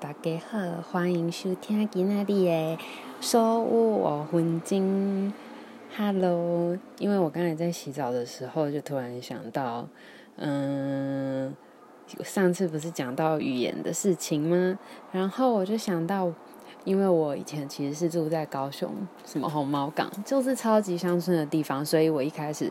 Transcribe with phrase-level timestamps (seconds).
[0.00, 2.78] 大家好，欢迎收听今天的
[3.20, 5.32] 所有五分钟。
[5.96, 9.88] Hello，因为我刚才在洗澡的时候，就突然想到，
[10.36, 11.52] 嗯，
[12.22, 14.78] 上次不是讲到语言的事情吗？
[15.10, 16.32] 然后我就想到，
[16.84, 18.94] 因为我以前其实是住在高雄，
[19.26, 22.70] 什么红毛港，就是超级乡村的地方，所以我一开始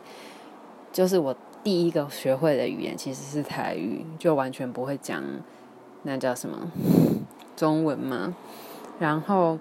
[0.93, 5.21] 就是我第一个学会的语言其实是台语，就完全不会讲。
[6.03, 6.57] 那叫什么
[7.55, 8.33] 中文吗？
[8.99, 9.59] 然后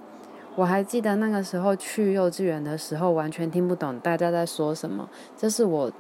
[0.54, 5.08] 我还记得那个时候去幼稚园的时候，完全听不懂大家在说什么。
[5.36, 5.92] 这是我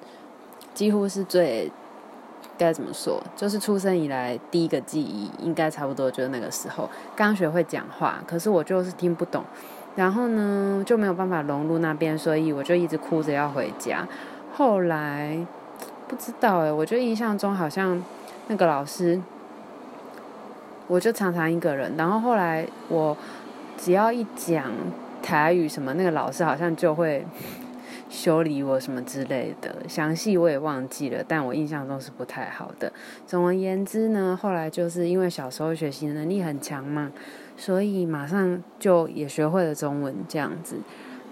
[0.72, 1.70] 几乎是最
[2.56, 9.44] 该怎么说，就是出生以来第一个记忆，应该差不多就是那个时候刚学会讲话，可是我就是听不懂。
[9.96, 14.06] 然后呢，就没有办法融入那边，所以我就一直哭着要回家。
[14.54, 15.46] 后来
[16.08, 18.02] 不知道哎，我觉得印象中好像
[18.48, 19.20] 那个老师。
[20.88, 23.16] 我就常常一个人，然后后来我
[23.76, 24.70] 只要一讲
[25.22, 27.26] 台语什么，那个老师好像就会
[28.08, 32.92] 修理我什么之类的，详细我也忘记了，但我印象中是不太好的。
[33.26, 37.10] 总而言之呢，后来就是因为小时候学习能力很强嘛，
[37.56, 40.76] 所以马上就也学会了中文这样子。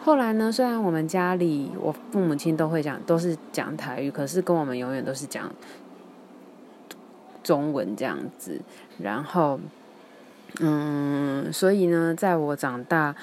[0.02, 5.50] 后来呢，虽然我们家里我父母亲都会讲，都是讲台语，可是跟我们永远都是讲。
[7.44, 8.60] 中文这样子，
[8.98, 9.60] 然后，
[10.58, 13.14] 嗯，所以呢，在我长大，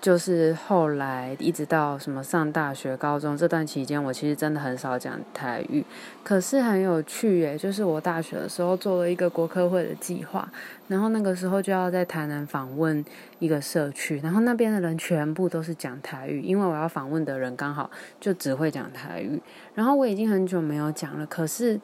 [0.00, 5.84] 就是后来一直到什么上大学、高中这段期间，我其实真的很少讲台语。
[6.22, 10.50] 可是很有趣耶，就是我大学的时候做了一个国科会的计划，
[10.88, 13.04] 然后那个时候就要在台南访问
[13.38, 19.40] 一个社区，然后那边的人全部都是讲台语，因为我要访问的人刚好就只会讲台语。
[19.74, 21.80] 然后我已经很久没有讲了，可是。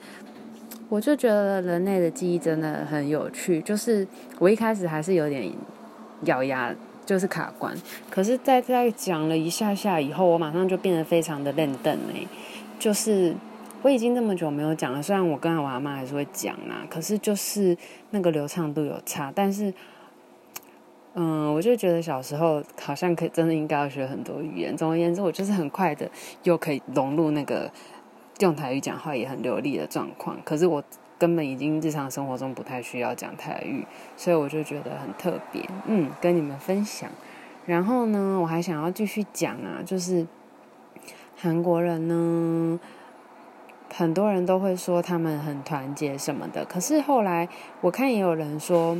[0.95, 4.07] 我就觉得人类的记忆真的很有趣，就是
[4.39, 5.51] 我一开始还是有点
[6.27, 6.73] 咬牙，
[7.05, 7.75] 就是卡关。
[8.09, 12.29] 可是，在在讲了一下下以后，我马上就变得非常的认真嘞。
[12.79, 13.35] 就是
[13.83, 17.77] 我已经这么久没有讲了，虽然我跟我阿妈还是会讲啊，可是就是
[18.11, 19.33] 那个流畅度有差。
[19.35, 19.75] 但是，
[21.15, 24.77] 嗯，我就觉得小时候好像可真的应该要学很多语言。
[24.77, 26.09] 总而言之，我就是很快的
[26.45, 27.69] 又可以融入那个。
[28.41, 30.83] 用台语讲话也很流利的状况，可是我
[31.19, 33.87] 根本已经日常生活中不太需要讲台语，
[34.17, 37.09] 所以我就觉得很特别，嗯，跟你们分享。
[37.67, 40.27] 然后呢，我还想要继续讲啊，就是
[41.37, 42.79] 韩国人呢，
[43.95, 47.49] 很多人都会说他们很团结什么的，可是后来
[47.81, 48.99] 我看也有人说，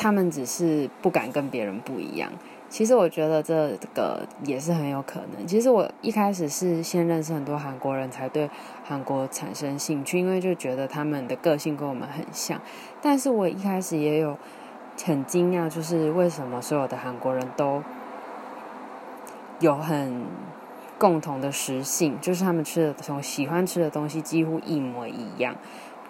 [0.00, 2.32] 他们只是不敢跟别人不一样。
[2.70, 5.46] 其实我觉得这个也是很有可能。
[5.46, 8.48] 其实我一开始是先认识很多韩国人才对
[8.82, 12.58] 韩国产生兴趣，因为就觉得他们的个性跟我们很像。
[13.02, 14.38] 但是我一开始也有
[15.04, 17.82] 很惊讶，就是为什么所有的韩国人都
[19.58, 20.24] 有很
[20.96, 25.54] 共同的食性，就是他们吃的从，喜欢吃的东西几乎一模一样。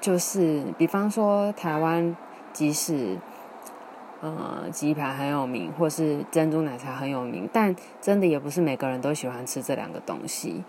[0.00, 2.16] 就是比方说台湾，
[2.52, 3.18] 即使。
[4.20, 10.62] 呃，鸡排很有名，或是珍珠奶茶很有名，但真的也不是每个人都喜欢吃这两个东西。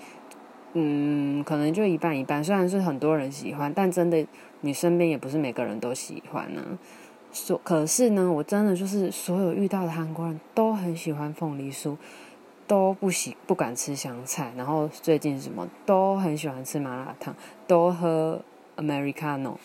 [0.74, 2.42] 嗯，可能就一半一半。
[2.42, 4.26] 虽然是很多人喜欢，但真的
[4.62, 6.62] 你身边也不是每个人都喜欢呢。
[7.34, 11.98] 所可是呢，我真的就是所有遇到的韩国人都很喜欢凤梨酥，
[12.68, 17.36] 都不喜不敢吃香菜，然后最近什么都很喜欢吃麻辣烫，
[17.68, 18.42] 都喝
[18.78, 19.56] Americano。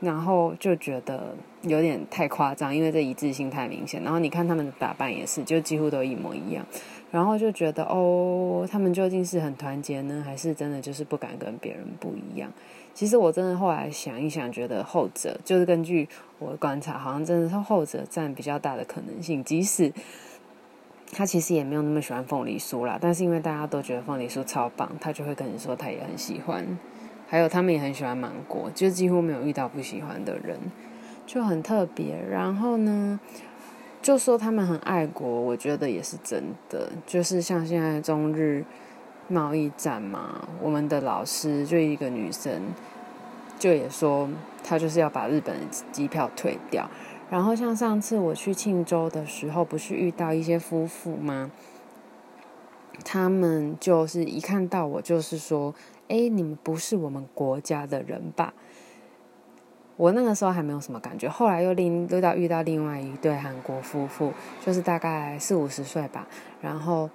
[0.00, 4.02] 然后就觉得有点太夸张，因为这一致性太明显。
[4.02, 6.64] 然后你看他们的打扮也是，就几乎都一模一样。
[7.10, 12.52] 然后就觉得哦，他们究竟是很团结呢，还是真的就是不敢跟别人不一样？
[12.92, 16.06] 其实我真的后来想一想，觉得后者就是根据
[16.38, 19.42] 我的观察，好像真的是后者占比较大的可能性。
[19.42, 19.90] 即使
[21.12, 26.78] 他其实也没有那么喜欢凤梨酥啦，但是因为大家都觉得凤梨酥超棒，他就会跟你说他也很喜欢。
[27.30, 30.58] 还有他们也很喜欢芒果，就几乎没有遇到不喜欢的人，
[31.26, 32.18] 就很特别。
[32.30, 33.20] 然后呢，
[34.00, 36.90] 就说他们很爱国，我觉得也是真的。
[37.06, 38.64] 就是像现在中日
[39.28, 42.62] 贸易战嘛，我们的老师就一个女生，
[43.58, 44.26] 就也说
[44.64, 45.54] 她就是要把日本
[45.92, 46.88] 机票退掉。
[47.28, 51.50] 然后像上次我去庆州的时候，不是遇到一些夫妇吗？
[53.04, 55.74] 他们就是一看到我，就是说。
[56.08, 58.54] 哎，你们不是我们国家的人吧？
[59.98, 64.32] 我那个时候还没有什么感觉，后来又另遇到遇到另外一对韩国夫妇，
[64.64, 66.26] 就是大概四五十岁吧，
[66.62, 67.10] 然后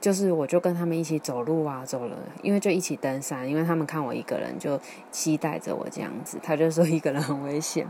[0.00, 4.80] 就是我就跟他们一起走路啊，走了，因为就一起登山，因为他们看我一个人就
[5.10, 7.84] 期待着我这样子，他就说一个人很危险。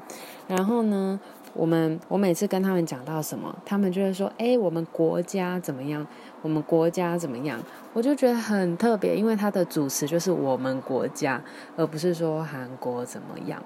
[0.47, 1.21] 然后呢，
[1.53, 6.07] 我们我每次跟他们讲到什么，他们就会说：“哎，我们国家怎么样？
[6.41, 7.63] 我们国家怎么样？”
[7.93, 11.43] 我就觉得很特别，因为他的主词就是我们国家，
[11.77, 13.63] 而不是说韩国怎么样。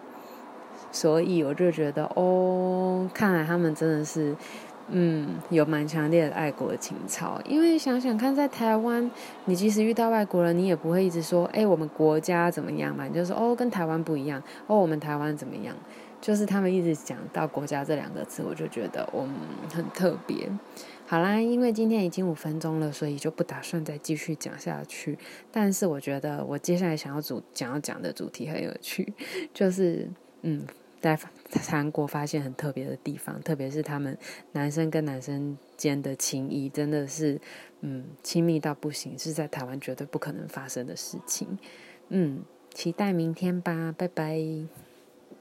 [0.90, 4.34] 所以我就觉得，哦，看来他们真的是。
[4.88, 9.10] 嗯，有蛮强烈的爱国情操，因为想想看，在台湾，
[9.46, 13.06] 你即使遇到外国人，你也不会一直说，哎，我们国家怎么样嘛？
[13.06, 15.74] 你就说，哦，跟台湾不一样，哦，我们台湾怎么样？
[16.20, 19.28] 就是他们一直讲到国家这两个字，我就觉得，嗯，
[19.72, 20.48] 很特别。
[21.06, 25.18] 好啦，因为今天已经五分钟了，所以就不打算再继续讲下去。
[25.50, 29.12] 但是我觉得，我接下来想要主讲要讲的主题很有趣，
[29.54, 30.08] 就是，
[30.42, 30.66] 嗯。
[31.02, 31.18] 在
[31.68, 34.16] 韩国发现很特别的地方，特别是他们
[34.52, 37.38] 男生跟男生间的情谊，真的是
[37.80, 41.58] 嗯亲密到不行，是在台湾绝对不可能发生的事情。
[42.08, 44.38] 嗯，期待明天吧，拜拜。